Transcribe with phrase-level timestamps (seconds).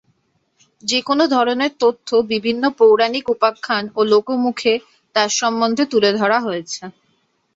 [0.83, 4.73] যে-কোন ধরনের তথ্য বিভিন্ন পৌরাণিক উপাখ্যান ও লোকমুখে
[5.15, 6.81] তার সম্বন্ধে তুলে ধরা হয়েছে।